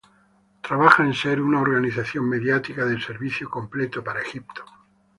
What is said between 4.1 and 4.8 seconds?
Egipto.